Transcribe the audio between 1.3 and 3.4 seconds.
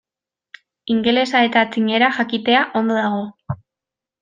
eta txinera jakitea ondo dago.